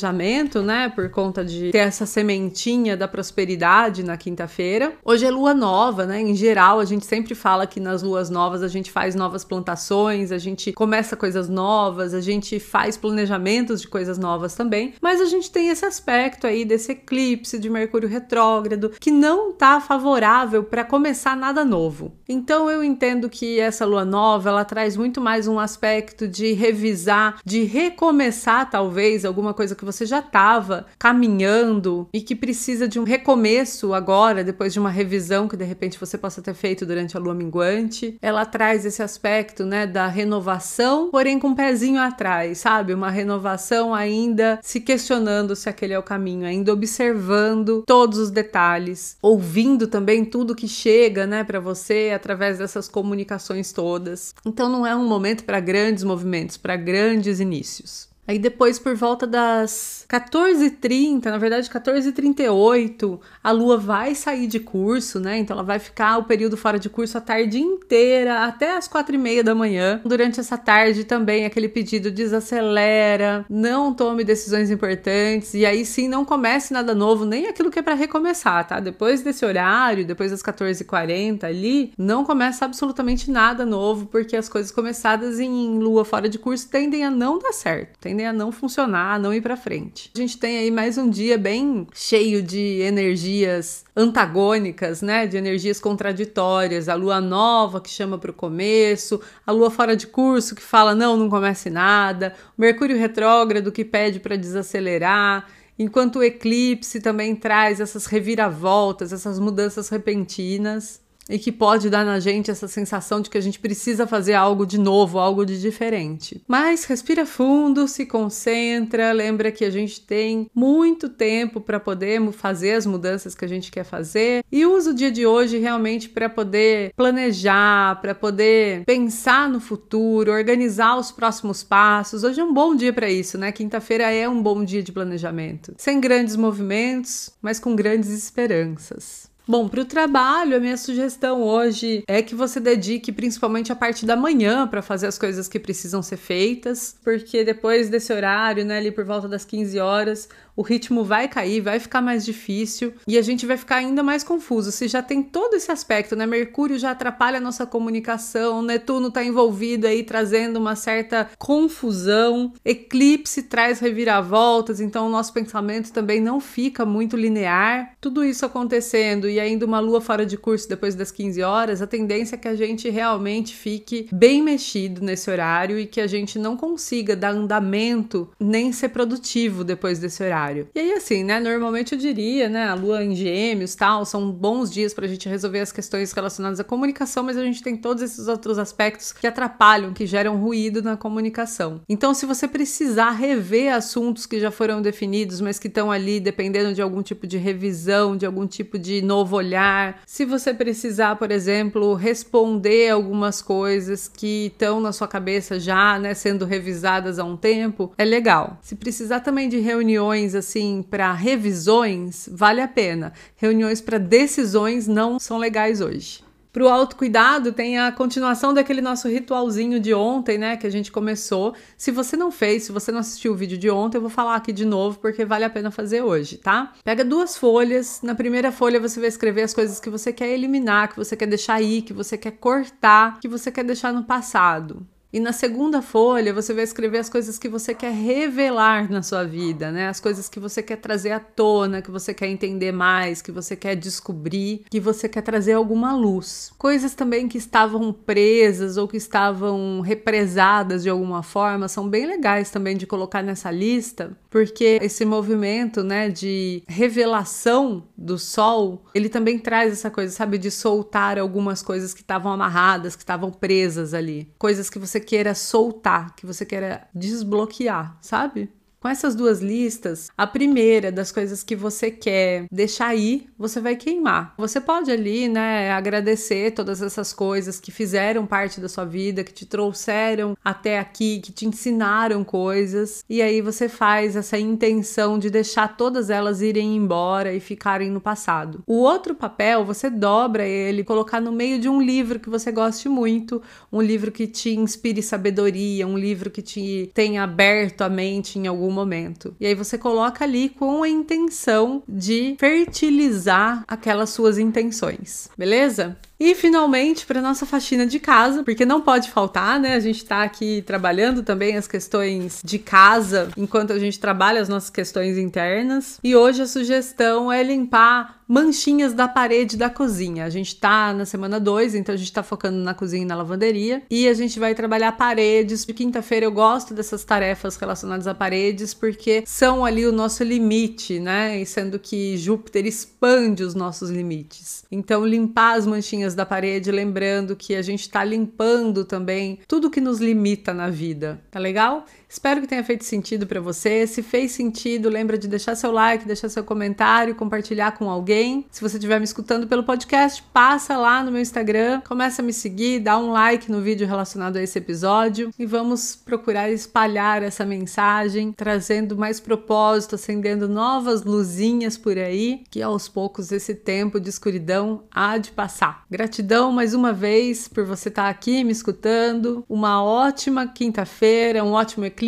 né? 0.62 0.90
Por 0.90 1.10
conta 1.10 1.44
de 1.44 1.72
ter 1.72 1.80
essa 1.80 2.06
sementinha 2.06 2.96
da 2.96 3.08
prosperidade 3.08 4.04
na 4.04 4.18
quinta-feira. 4.18 4.94
Hoje 5.04 5.26
é 5.26 5.32
lua 5.32 5.54
nova, 5.54 6.06
né? 6.06 6.22
Em 6.22 6.36
geral, 6.36 6.80
a 6.80 6.86
gente 6.86 7.06
sempre 7.06 7.36
fala 7.36 7.66
que 7.66 7.80
nas 7.80 8.04
luas 8.04 8.30
novas 8.30 8.64
a 8.64 8.68
gente 8.68 8.92
faz 8.92 9.16
novas 9.16 9.44
plantações, 9.44 10.32
a 10.32 10.38
gente 10.38 10.72
começa 10.74 11.16
coisas 11.16 11.50
novas 11.50 12.12
a 12.14 12.22
gente 12.22 12.60
faz 12.60 12.98
planejamentos 12.98 13.82
de 13.82 13.88
coisas 13.88 14.18
novas 14.18 14.56
também, 14.56 14.94
mas 15.02 15.22
a 15.22 15.26
gente 15.26 15.52
tem 15.52 15.70
esse 15.70 15.86
aspecto 15.86 16.48
aí 16.48 16.66
desse 16.66 16.92
eclipse 16.92 17.60
de 17.60 17.70
Mercúrio 17.70 18.10
retrógrado 18.10 18.92
que 19.00 19.12
não 19.12 19.54
tá 19.54 19.80
favorável 19.80 20.64
para 20.64 20.84
começar 20.84 21.36
nada 21.36 21.64
novo. 21.64 22.14
Então 22.28 22.70
eu 22.70 22.84
entendo 22.84 23.30
que 23.30 23.60
essa 23.60 23.86
lua 23.86 24.06
nova, 24.06 24.50
ela 24.50 24.66
traz 24.66 24.96
muito 24.96 25.20
mais 25.20 25.48
um 25.48 25.60
aspecto 25.60 26.28
de 26.28 26.54
revisar, 26.54 27.40
de 27.46 27.64
recomeçar 27.64 28.70
talvez 28.70 29.26
alguma 29.26 29.54
coisa 29.54 29.76
que 29.82 29.86
você 29.86 30.06
já 30.06 30.20
estava 30.20 30.86
caminhando 31.00 32.08
e 32.14 32.22
que 32.22 32.36
precisa 32.36 32.88
de 32.88 33.00
um 33.00 33.04
recomeço 33.04 33.96
agora, 33.96 34.44
depois 34.44 34.72
de 34.72 34.80
uma 34.80 34.92
revisão 34.92 35.48
que 35.48 35.58
de 35.58 35.66
repente 35.66 36.00
você 36.00 36.20
possa 36.20 36.40
ter 36.40 36.54
feito 36.54 36.86
durante 36.86 37.18
a 37.18 37.20
lua 37.20 37.34
minguante. 37.34 38.16
Ela 38.22 38.46
traz 38.46 38.86
esse 38.86 39.02
aspecto, 39.02 39.66
né, 39.66 39.88
da 39.88 40.06
renovação, 40.06 41.10
porém 41.10 41.40
com 41.40 41.50
um 41.50 41.56
pezinho 41.56 42.00
atrás, 42.00 42.60
sabe? 42.60 42.94
Uma 42.94 43.10
renovação 43.10 43.94
ainda 43.94 44.60
se 44.62 44.80
questionando 44.80 45.56
se 45.56 45.68
aquele 45.68 45.94
é 45.94 46.00
o 46.00 46.04
caminho, 46.04 46.46
ainda 46.46 46.72
observando 46.72 47.84
todos 47.88 48.20
os 48.20 48.30
detalhes, 48.30 49.18
ouvindo 49.20 49.88
também 49.88 50.24
tudo 50.24 50.56
que 50.56 50.68
chega, 50.68 51.26
né, 51.26 51.44
para 51.44 51.60
você 51.60 52.12
através 52.14 52.60
dessas 52.60 52.88
comunicações 52.88 53.72
todas. 53.72 54.36
Então 54.46 54.70
não 54.70 54.86
é 54.86 54.96
um 54.96 55.08
momento 55.08 55.44
para 55.44 55.60
grandes 55.60 56.04
movimentos, 56.04 56.56
para 56.56 56.76
grandes 56.76 57.40
inícios. 57.40 58.11
Aí 58.32 58.40
depois, 58.40 58.80
por 58.80 58.96
volta 58.96 59.28
das 59.28 60.06
14h30, 60.10 61.26
na 61.26 61.38
verdade 61.38 61.70
14h38, 61.70 63.20
a 63.44 63.52
lua 63.52 63.78
vai 63.78 64.16
sair 64.16 64.48
de 64.48 64.58
curso, 64.58 65.20
né? 65.20 65.38
Então 65.38 65.54
ela 65.54 65.66
vai 65.66 65.80
ficar 65.80 66.18
o 66.18 66.24
período 66.24 66.56
fora 66.56 66.80
de 66.80 66.90
curso 66.90 67.18
a 67.18 67.22
tarde 67.22 67.60
inteira, 67.60 68.46
até 68.46 68.78
as 68.78 68.88
4h30 68.88 69.44
da 69.44 69.54
manhã. 69.54 70.00
Durante 70.06 70.40
essa 70.40 70.58
tarde 70.58 71.04
também 71.04 71.44
aquele 71.44 71.68
pedido 71.68 72.10
desacelera, 72.10 73.46
não 73.50 73.94
tome 73.94 74.24
decisões 74.24 74.72
importantes, 74.72 75.54
e 75.54 75.66
aí 75.66 75.86
sim 75.86 76.08
não 76.08 76.24
comece 76.24 76.72
nada 76.72 76.96
novo, 76.96 77.26
nem 77.26 77.48
aquilo 77.48 77.70
que 77.70 77.80
é 77.80 77.82
para 77.82 77.96
recomeçar, 77.96 78.66
tá? 78.66 78.80
Depois 78.80 79.22
desse 79.22 79.46
horário, 79.46 80.06
depois 80.06 80.32
das 80.32 80.42
14h40 80.42 81.44
ali, 81.44 81.92
não 81.98 82.24
começa 82.24 82.64
absolutamente 82.64 83.30
nada 83.30 83.66
novo, 83.66 84.06
porque 84.06 84.38
as 84.38 84.48
coisas 84.48 84.72
começadas 84.72 85.38
em 85.38 85.80
lua 85.80 86.06
fora 86.06 86.30
de 86.30 86.40
curso 86.40 86.70
tendem 86.70 87.04
a 87.04 87.12
não 87.12 87.38
dar 87.38 87.52
certo, 87.52 87.98
tendem 88.00 88.21
tendem 88.22 88.28
a 88.28 88.34
não 88.34 88.52
funcionar, 88.52 89.16
a 89.16 89.20
não 89.20 89.34
ir 89.34 89.42
para 89.42 89.58
frente. 89.58 90.12
A 90.16 90.18
gente 90.18 90.38
tem 90.38 90.60
aí 90.60 90.72
mais 90.72 90.98
um 90.98 91.10
dia 91.10 91.38
bem 91.38 91.88
cheio 91.94 92.42
de 92.42 92.80
energias 92.82 93.84
antagônicas, 93.96 95.02
né? 95.02 95.26
De 95.26 95.38
energias 95.38 95.80
contraditórias. 95.80 96.88
A 96.88 96.94
lua 96.94 97.20
nova 97.20 97.82
que 97.82 97.90
chama 97.90 98.18
para 98.18 98.32
o 98.32 98.34
começo, 98.34 99.20
a 99.46 99.52
lua 99.52 99.72
fora 99.72 99.96
de 99.96 100.08
curso 100.08 100.56
que 100.56 100.62
fala 100.62 100.94
não, 100.94 101.18
não 101.18 101.30
comece 101.30 101.70
nada, 101.70 102.34
o 102.58 102.62
Mercúrio 102.62 102.98
retrógrado 102.98 103.72
que 103.72 103.84
pede 103.84 104.20
para 104.20 104.36
desacelerar. 104.36 105.48
Enquanto 105.80 106.20
o 106.20 106.24
eclipse 106.24 107.02
também 107.02 107.36
traz 107.36 107.80
essas 107.80 108.06
reviravoltas, 108.06 109.12
essas 109.12 109.40
mudanças 109.40 109.90
repentinas 109.90 111.02
e 111.32 111.40
que 111.40 111.52
pode 111.52 111.90
dar 111.90 112.06
na 112.06 112.20
gente 112.20 112.52
essa 112.52 112.68
sensação 112.68 113.22
de 113.22 113.30
que 113.30 113.38
a 113.38 113.42
gente 113.42 113.60
precisa 113.60 114.06
fazer 114.06 114.34
algo 114.34 114.66
de 114.66 114.78
novo, 114.78 115.18
algo 115.18 115.46
de 115.46 115.60
diferente. 115.60 116.44
Mas 116.48 116.84
respira 116.84 117.26
fundo, 117.26 117.88
se 117.88 118.06
concentra, 118.06 119.12
lembra 119.14 119.52
que 119.52 119.64
a 119.64 119.70
gente 119.70 120.02
tem 120.02 120.50
muito 120.54 121.08
tempo 121.08 121.62
para 121.62 121.80
poder 121.80 122.22
fazer 122.34 122.74
as 122.74 122.86
mudanças 122.86 123.34
que 123.34 123.46
a 123.46 123.48
gente 123.48 123.72
quer 123.72 123.86
fazer 123.86 124.44
e 124.52 124.66
usa 124.66 124.92
o 124.92 124.94
dia 124.94 125.12
de 125.12 125.26
hoje 125.26 125.58
realmente 125.58 126.10
para 126.10 126.30
poder 126.30 126.94
planejar, 126.96 128.02
para 128.02 128.14
poder 128.14 128.84
pensar 128.86 129.48
no 129.48 129.60
futuro, 129.60 130.32
organizar 130.32 130.98
os 130.98 131.12
próximos 131.12 131.64
passos. 131.64 132.24
Hoje 132.24 132.42
é 132.42 132.44
um 132.44 132.54
bom 132.54 132.76
dia 132.76 132.92
para 132.92 133.10
isso, 133.10 133.38
né? 133.38 133.52
Quinta-feira 133.52 134.12
é 134.12 134.28
um 134.28 134.42
bom 134.42 134.64
dia 134.64 134.84
de 134.84 134.92
planejamento, 134.92 135.74
sem 135.78 136.02
grandes 136.02 136.36
movimentos, 136.36 137.32
mas 137.42 137.60
com 137.60 137.76
grandes 137.76 138.10
esperanças. 138.10 139.31
Bom, 139.48 139.68
para 139.68 139.82
o 139.82 139.86
trabalho, 139.86 140.56
a 140.56 140.60
minha 140.60 140.78
sugestão 140.78 141.42
hoje 141.42 142.04
é 142.08 142.22
que 142.22 142.36
você 142.36 142.60
dedique 142.60 143.12
principalmente 143.12 143.72
a 143.72 143.76
parte 143.76 144.06
da 144.06 144.16
manhã 144.16 144.68
para 144.68 144.84
fazer 144.84 145.08
as 145.08 145.18
coisas 145.18 145.48
que 145.48 145.60
precisam 145.60 146.02
ser 146.02 146.18
feitas, 146.18 146.96
porque 147.04 147.44
depois 147.44 147.90
desse 147.90 148.14
horário, 148.14 148.64
né, 148.64 148.78
ali 148.78 148.92
por 148.92 149.04
volta 149.04 149.28
das 149.28 149.44
15 149.44 149.80
horas, 149.80 150.30
o 150.56 150.62
ritmo 150.62 151.04
vai 151.04 151.28
cair, 151.28 151.62
vai 151.62 151.80
ficar 151.80 152.02
mais 152.02 152.26
difícil 152.26 152.94
e 153.08 153.18
a 153.18 153.22
gente 153.22 153.46
vai 153.46 153.58
ficar 153.58 153.78
ainda 153.78 154.04
mais 154.04 154.24
confuso. 154.24 154.72
Se 154.72 154.88
já 154.88 155.02
tem 155.02 155.24
todo 155.24 155.56
esse 155.56 155.72
aspecto, 155.72 156.16
né? 156.16 156.26
Mercúrio 156.26 156.78
já 156.78 156.92
atrapalha 156.92 157.38
a 157.38 157.42
nossa 157.42 157.66
comunicação, 157.66 158.62
Netuno 158.62 159.08
está 159.08 159.24
envolvido 159.24 159.88
aí 159.88 160.04
trazendo 160.04 160.58
uma 160.58 160.76
certa 160.76 161.30
confusão, 161.38 162.54
eclipse 162.64 163.44
traz 163.44 163.80
reviravoltas, 163.80 164.80
então 164.80 165.08
o 165.08 165.10
nosso 165.10 165.34
pensamento 165.34 165.92
também 165.92 166.20
não 166.20 166.40
fica 166.40 166.86
muito 166.86 167.16
linear. 167.16 167.94
Tudo 168.00 168.24
isso 168.24 168.46
acontecendo 168.46 169.30
e 169.30 169.40
ainda 169.40 169.66
uma 169.66 169.80
lua 169.80 170.02
fora 170.02 170.26
de 170.26 170.38
curso 170.38 170.68
depois 170.68 170.96
das 170.96 171.12
15 171.12 171.42
horas, 171.42 171.82
a 171.82 171.88
tendência 171.88 172.36
é 172.36 172.38
que 172.38 172.48
a 172.48 172.56
gente 172.56 172.90
realmente 172.90 173.56
fique 173.56 174.08
bem 174.12 174.42
mexido 174.42 175.02
nesse 175.02 175.30
horário 175.30 175.80
e 175.80 175.86
que 175.86 176.02
a 176.02 176.08
gente 176.08 176.38
não 176.38 176.58
consiga 176.58 177.16
dar 177.16 177.32
andamento 177.32 178.30
nem 178.40 178.72
ser 178.72 178.90
produtivo 178.90 179.64
depois 179.64 180.00
desse 180.00 180.24
horário 180.24 180.42
E 180.74 180.80
aí, 180.80 180.94
assim, 180.94 181.24
né? 181.24 181.40
Normalmente 181.40 181.94
eu 181.94 181.98
diria, 181.98 182.50
né? 182.50 182.68
A 182.68 182.74
lua 182.74 183.04
em 183.04 183.16
gêmeos 183.16 183.76
tal, 183.76 184.06
são 184.06 184.32
bons 184.32 184.72
dias 184.72 184.94
pra 184.94 185.08
gente 185.08 185.28
resolver 185.28 185.60
as 185.60 185.72
questões 185.72 186.12
relacionadas 186.12 186.60
à 186.60 186.64
comunicação, 186.64 187.24
mas 187.24 187.38
a 187.38 187.44
gente 187.44 187.64
tem 187.64 187.76
todos 187.76 188.04
esses 188.04 188.28
outros 188.28 188.60
aspectos 188.60 189.12
que 189.12 189.28
atrapalham, 189.28 189.94
que 189.94 190.06
geram 190.06 190.38
ruído 190.38 190.82
na 190.82 190.98
comunicação. 190.98 191.82
Então, 191.88 192.14
se 192.14 192.26
você 192.26 192.48
precisar 192.48 193.12
rever 193.12 193.74
assuntos 193.74 194.26
que 194.26 194.40
já 194.40 194.52
foram 194.52 194.82
definidos, 194.82 195.42
mas 195.42 195.60
que 195.60 195.68
estão 195.68 195.92
ali 195.92 196.20
dependendo 196.20 196.74
de 196.74 196.82
algum 196.82 197.02
tipo 197.02 197.26
de 197.26 197.38
revisão, 197.38 198.18
de 198.18 198.26
algum 198.26 198.46
tipo 198.48 198.78
de 198.78 199.02
novo 199.02 199.36
olhar, 199.36 200.02
se 200.06 200.26
você 200.26 200.54
precisar, 200.54 201.16
por 201.16 201.32
exemplo, 201.32 201.94
responder 201.94 202.90
algumas 202.90 203.42
coisas 203.42 204.08
que 204.08 204.48
estão 204.48 204.80
na 204.80 204.92
sua 204.92 205.08
cabeça 205.08 205.60
já, 205.60 205.98
né, 206.00 206.14
sendo 206.14 206.46
revisadas 206.46 207.20
há 207.20 207.24
um 207.24 207.38
tempo, 207.38 207.94
é 207.98 208.06
legal. 208.06 208.58
Se 208.62 208.76
precisar 208.76 209.22
também 209.22 209.50
de 209.50 209.60
reuniões 209.60 210.31
reuniões 210.32 210.36
assim 210.36 210.84
para 210.84 211.12
revisões, 211.14 212.30
vale 212.32 212.62
a 212.62 212.68
pena. 212.68 213.14
Reuniões 213.36 213.82
para 213.82 213.98
decisões 213.98 214.88
não 214.88 215.20
são 215.20 215.38
legais 215.38 215.82
hoje. 215.82 216.24
Para 216.54 216.66
o 216.66 216.68
autocuidado, 216.68 217.54
tem 217.54 217.80
a 217.80 217.94
continuação 217.94 218.54
daquele 218.54 218.82
nosso 218.82 219.08
ritualzinho 219.08 219.80
de 219.80 219.94
ontem, 219.94 220.38
né? 220.38 220.58
Que 220.58 220.68
a 220.68 220.70
gente 220.70 220.92
começou. 220.92 221.56
Se 221.78 221.92
você 221.92 222.18
não 222.18 222.30
fez, 222.30 222.64
se 222.64 222.74
você 222.74 222.92
não 222.92 223.00
assistiu 223.00 223.32
o 223.32 223.36
vídeo 223.36 223.58
de 223.58 223.70
ontem, 223.70 223.98
eu 223.98 224.02
vou 224.02 224.10
falar 224.10 224.36
aqui 224.36 224.52
de 224.52 224.66
novo 224.66 225.00
porque 225.00 225.24
vale 225.24 225.46
a 225.46 225.50
pena 225.50 225.72
fazer 225.72 226.02
hoje, 226.02 226.38
tá? 226.38 226.74
Pega 226.84 227.06
duas 227.06 227.38
folhas. 227.38 228.02
Na 228.04 228.16
primeira 228.16 228.52
folha 228.52 228.82
você 228.82 229.00
vai 229.00 229.08
escrever 229.08 229.44
as 229.44 229.54
coisas 229.54 229.80
que 229.80 229.90
você 229.90 230.12
quer 230.12 230.28
eliminar, 230.28 230.90
que 230.90 230.98
você 230.98 231.16
quer 231.16 231.28
deixar 231.28 231.54
aí, 231.54 231.82
que 231.82 231.94
você 231.94 232.18
quer 232.18 232.32
cortar, 232.32 233.18
que 233.22 233.30
você 233.30 233.50
quer 233.50 233.64
deixar 233.64 233.94
no 233.94 234.04
passado. 234.04 234.86
E 235.14 235.20
na 235.20 235.34
segunda 235.34 235.82
folha 235.82 236.34
você 236.34 236.54
vai 236.54 236.64
escrever 236.64 237.00
as 237.00 237.10
coisas 237.10 237.38
que 237.38 237.50
você 237.50 237.74
quer 237.74 237.92
revelar 237.92 238.90
na 238.90 239.04
sua 239.04 239.26
vida, 239.26 239.70
né? 239.70 239.90
As 239.90 240.00
coisas 240.00 240.30
que 240.30 240.40
você 240.40 240.64
quer 240.64 240.78
trazer 240.78 241.12
à 241.12 241.20
tona, 241.20 241.82
que 241.82 241.92
você 241.92 242.14
quer 242.14 242.28
entender 242.28 242.72
mais, 242.72 243.22
que 243.22 243.32
você 243.32 243.54
quer 243.54 243.76
descobrir, 243.76 244.64
que 244.70 244.80
você 244.80 245.10
quer 245.10 245.22
trazer 245.22 245.52
alguma 245.52 245.94
luz. 245.94 246.54
Coisas 246.58 246.96
também 246.96 247.28
que 247.28 247.38
estavam 247.38 247.92
presas 247.92 248.78
ou 248.78 248.88
que 248.88 248.96
estavam 248.96 249.82
represadas 249.82 250.82
de 250.82 250.90
alguma 250.90 251.22
forma 251.22 251.68
são 251.68 251.90
bem 251.90 252.06
legais 252.06 252.50
também 252.50 252.78
de 252.78 252.88
colocar 252.88 253.22
nessa 253.22 253.52
lista, 253.52 254.18
porque 254.30 254.80
esse 254.82 255.04
movimento, 255.04 255.84
né, 255.84 256.08
de 256.08 256.64
revelação 256.70 257.84
do 257.98 258.18
sol, 258.18 258.86
ele 258.96 259.10
também 259.10 259.38
traz 259.38 259.74
essa 259.74 259.92
coisa, 259.92 260.14
sabe, 260.14 260.38
de 260.38 260.50
soltar 260.50 261.20
algumas 261.20 261.62
coisas 261.62 261.94
que 261.94 262.00
estavam 262.00 262.32
amarradas, 262.32 262.96
que 262.96 263.04
estavam 263.04 263.30
presas 263.30 263.94
ali, 263.94 264.32
coisas 264.40 264.70
que 264.70 264.80
você 264.80 265.01
queira 265.02 265.34
soltar, 265.36 266.16
que 266.16 266.26
você 266.26 266.46
queira 266.46 266.88
desbloquear, 266.94 267.98
sabe? 268.02 268.52
Com 268.82 268.90
essas 268.90 269.14
duas 269.14 269.42
listas, 269.42 270.10
a 270.18 270.26
primeira 270.26 270.92
das 270.92 271.12
coisas 271.12 271.44
que 271.44 271.56
você 271.56 271.92
quer 271.92 272.46
deixar 272.52 272.88
aí, 272.88 273.28
você 273.38 273.62
vai 273.62 273.76
queimar. 273.76 274.34
Você 274.40 274.60
pode 274.60 274.90
ali, 274.90 275.28
né, 275.28 275.70
agradecer 275.70 276.50
todas 276.50 276.82
essas 276.82 277.14
coisas 277.14 277.60
que 277.60 277.70
fizeram 277.70 278.26
parte 278.26 278.60
da 278.60 278.68
sua 278.68 278.84
vida, 278.84 279.24
que 279.24 279.32
te 279.32 279.46
trouxeram 279.46 280.36
até 280.44 280.80
aqui, 280.80 281.20
que 281.20 281.32
te 281.32 281.46
ensinaram 281.46 282.24
coisas, 282.24 283.06
e 283.08 283.22
aí 283.22 283.40
você 283.40 283.70
faz 283.70 284.16
essa 284.16 284.40
intenção 284.40 285.20
de 285.20 285.30
deixar 285.30 285.78
todas 285.78 286.10
elas 286.10 286.42
irem 286.42 286.76
embora 286.76 287.32
e 287.36 287.40
ficarem 287.40 287.92
no 287.92 288.02
passado. 288.02 288.64
O 288.66 288.78
outro 288.78 289.14
papel, 289.14 289.64
você 289.64 289.92
dobra 289.92 290.44
ele, 290.44 290.84
colocar 290.84 291.22
no 291.22 291.32
meio 291.32 291.60
de 291.60 291.70
um 291.70 291.80
livro 291.80 292.20
que 292.20 292.32
você 292.32 292.52
goste 292.52 292.90
muito, 292.90 293.44
um 293.72 293.80
livro 293.80 294.12
que 294.12 294.26
te 294.26 294.56
inspire 294.56 295.04
sabedoria, 295.04 295.86
um 295.86 296.00
livro 296.00 296.32
que 296.32 296.42
te 296.42 296.90
tenha 296.96 297.22
aberto 297.22 297.84
a 297.84 297.90
mente 297.90 298.40
em 298.40 298.48
algum 298.48 298.71
algum 298.72 298.74
momento. 298.74 299.36
E 299.40 299.46
aí 299.46 299.54
você 299.54 299.78
coloca 299.78 300.24
ali 300.24 300.50
com 300.50 300.82
a 300.82 300.90
intenção 300.90 301.84
de 301.88 302.36
fertilizar 302.40 303.64
aquelas 303.68 304.10
suas 304.10 304.38
intenções, 304.38 305.30
beleza? 305.38 305.98
E 306.24 306.36
finalmente, 306.36 307.04
para 307.08 307.20
nossa 307.20 307.48
faxina 307.48 307.84
de 307.84 307.98
casa, 307.98 308.44
porque 308.44 308.64
não 308.64 308.80
pode 308.80 309.10
faltar, 309.10 309.60
né? 309.60 309.74
A 309.74 309.80
gente 309.80 310.06
tá 310.06 310.22
aqui 310.22 310.62
trabalhando 310.62 311.24
também 311.24 311.58
as 311.58 311.66
questões 311.66 312.42
de 312.44 312.60
casa 312.60 313.30
enquanto 313.36 313.74
a 313.74 313.80
gente 313.80 314.00
trabalha 314.00 314.40
as 314.40 314.48
nossas 314.48 314.70
questões 314.70 315.18
internas. 315.18 315.98
E 316.04 316.16
hoje 316.16 316.44
a 316.44 316.46
sugestão 316.46 317.32
é 317.32 317.42
limpar 317.42 318.22
manchinhas 318.32 318.94
da 318.94 319.10
parede 319.10 319.58
da 319.58 319.70
cozinha. 319.70 320.24
A 320.24 320.30
gente 320.30 320.56
tá 320.56 320.94
na 320.94 321.06
semana 321.06 321.38
2, 321.38 321.76
então 321.76 321.94
a 321.94 321.98
gente 321.98 322.14
tá 322.14 322.24
focando 322.24 322.60
na 322.60 322.74
cozinha 322.74 323.02
e 323.02 323.06
na 323.06 323.14
lavanderia. 323.14 323.84
E 323.90 324.08
a 324.08 324.14
gente 324.14 324.40
vai 324.40 324.56
trabalhar 324.56 324.94
paredes. 324.94 325.66
De 325.66 325.74
quinta-feira 325.74 326.26
eu 326.28 326.32
gosto 326.32 326.74
dessas 326.74 327.04
tarefas 327.04 327.58
relacionadas 327.58 328.08
a 328.08 328.16
paredes, 328.16 328.74
porque 328.74 329.24
são 329.26 329.66
ali 329.66 329.86
o 329.86 329.92
nosso 329.92 330.24
limite, 330.24 330.98
né? 330.98 331.42
E 331.42 331.46
sendo 331.46 331.78
que 331.78 332.16
Júpiter 332.16 332.66
expande 332.66 333.44
os 333.44 333.54
nossos 333.54 333.90
limites. 333.90 334.64
Então, 334.72 335.06
limpar 335.06 335.58
as 335.58 335.68
manchinhas 335.68 336.11
da 336.16 336.26
parede, 336.26 336.72
lembrando 336.72 337.36
que 337.36 337.56
a 337.56 337.62
gente 337.62 337.90
tá 337.90 338.04
limpando 338.04 338.86
também 338.86 339.40
tudo 339.48 339.70
que 339.70 339.82
nos 339.82 340.00
limita 340.00 340.54
na 340.54 340.70
vida. 340.70 341.22
Tá 341.30 341.40
legal? 341.40 341.86
Espero 342.12 342.42
que 342.42 342.48
tenha 342.48 342.62
feito 342.62 342.84
sentido 342.84 343.26
para 343.26 343.40
você. 343.40 343.88
Se 343.88 344.04
fez 344.04 344.34
sentido, 344.34 344.90
lembra 344.90 345.18
de 345.18 345.30
deixar 345.30 345.56
seu 345.56 345.72
like, 345.72 346.06
deixar 346.06 346.28
seu 346.28 346.44
comentário, 346.44 347.16
compartilhar 347.16 347.72
com 347.72 347.90
alguém. 347.90 348.46
Se 348.52 348.60
você 348.60 348.76
estiver 348.76 349.00
me 349.00 349.06
escutando 349.06 349.48
pelo 349.48 349.64
podcast, 349.64 350.22
passa 350.34 350.76
lá 350.76 351.02
no 351.02 351.10
meu 351.10 351.22
Instagram, 351.22 351.80
começa 351.88 352.22
a 352.22 352.26
me 352.26 352.34
seguir, 352.34 352.82
dá 352.82 352.98
um 352.98 353.14
like 353.14 353.50
no 353.50 353.62
vídeo 353.62 353.88
relacionado 353.88 354.36
a 354.36 354.44
esse 354.44 354.60
episódio 354.60 355.32
e 355.40 355.46
vamos 355.46 355.96
procurar 355.96 356.52
espalhar 356.52 357.24
essa 357.24 357.46
mensagem, 357.46 358.34
trazendo 358.34 358.98
mais 358.98 359.22
propósito, 359.22 359.96
acendendo 359.96 360.50
novas 360.50 361.06
luzinhas 361.06 361.78
por 361.78 361.98
aí, 361.98 362.44
que 362.52 362.62
aos 362.62 362.90
poucos 362.90 363.32
esse 363.32 363.56
tempo 363.56 364.02
de 364.02 364.10
escuridão 364.10 364.84
há 364.92 365.18
de 365.18 365.32
passar. 365.32 365.86
Gratidão 365.90 366.52
mais 366.52 366.74
uma 366.74 366.92
vez 366.92 367.48
por 367.48 367.64
você 367.64 367.88
estar 367.88 368.10
aqui 368.10 368.44
me 368.44 368.52
escutando. 368.52 369.46
Uma 369.48 369.82
ótima 369.82 370.46
quinta-feira, 370.46 371.42
um 371.42 371.54
ótimo 371.54 371.86
eclipse. 371.86 372.01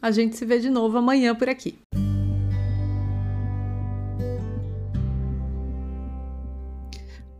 A 0.00 0.10
gente 0.10 0.36
se 0.36 0.44
vê 0.44 0.60
de 0.60 0.70
novo 0.70 0.96
amanhã 0.96 1.34
por 1.34 1.48
aqui. 1.48 1.76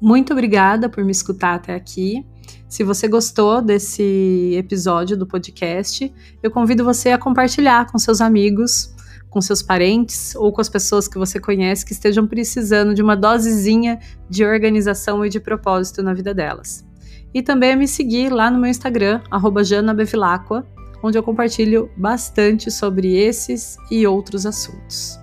Muito 0.00 0.32
obrigada 0.32 0.88
por 0.88 1.04
me 1.04 1.12
escutar 1.12 1.54
até 1.54 1.74
aqui. 1.74 2.26
Se 2.68 2.82
você 2.82 3.06
gostou 3.06 3.62
desse 3.62 4.54
episódio 4.58 5.16
do 5.16 5.24
podcast, 5.24 6.12
eu 6.42 6.50
convido 6.50 6.84
você 6.84 7.10
a 7.10 7.18
compartilhar 7.18 7.90
com 7.90 7.98
seus 7.98 8.20
amigos, 8.20 8.92
com 9.30 9.40
seus 9.40 9.62
parentes 9.62 10.34
ou 10.34 10.52
com 10.52 10.60
as 10.60 10.68
pessoas 10.68 11.06
que 11.06 11.16
você 11.16 11.38
conhece 11.38 11.86
que 11.86 11.92
estejam 11.92 12.26
precisando 12.26 12.92
de 12.92 13.02
uma 13.02 13.16
dosezinha 13.16 14.00
de 14.28 14.44
organização 14.44 15.24
e 15.24 15.28
de 15.28 15.38
propósito 15.38 16.02
na 16.02 16.12
vida 16.12 16.34
delas. 16.34 16.84
E 17.32 17.40
também 17.40 17.72
a 17.72 17.76
me 17.76 17.86
seguir 17.86 18.30
lá 18.30 18.50
no 18.50 18.58
meu 18.58 18.70
Instagram, 18.70 19.20
janabevilacqua, 19.62 20.66
onde 21.04 21.18
eu 21.18 21.22
compartilho 21.22 21.90
bastante 21.94 22.70
sobre 22.70 23.14
esses 23.14 23.76
e 23.90 24.06
outros 24.06 24.46
assuntos. 24.46 25.20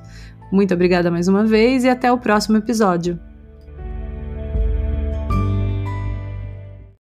Muito 0.52 0.76
obrigada 0.76 1.10
mais 1.10 1.28
uma 1.28 1.44
vez 1.44 1.84
e 1.84 1.90
até 1.90 2.12
o 2.12 2.20
próximo 2.20 2.58
episódio. 2.58 3.20